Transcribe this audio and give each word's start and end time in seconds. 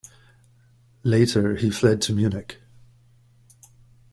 Later, 1.03 1.53
he 1.57 1.69
fled 1.69 2.01
to 2.01 2.13
Munich. 2.13 2.59